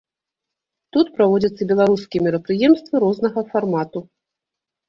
Тут 0.95 1.11
праводзяцца 1.19 1.67
беларускія 1.73 2.21
мерапрыемствы 2.29 2.95
рознага 3.05 3.39
фармату. 3.53 3.99